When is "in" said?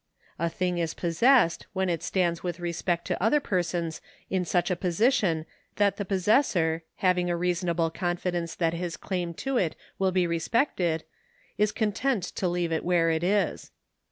4.31-4.43